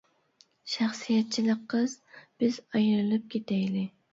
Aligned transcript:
شەخسىيەتچىلىك 0.75 1.61
قىز: 1.75 1.95
بىز 2.41 2.59
ئايرىلىپ 2.73 3.33
كېتەيلى. 3.37 3.89